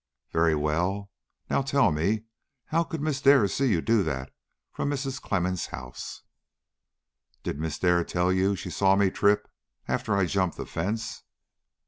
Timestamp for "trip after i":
9.11-10.25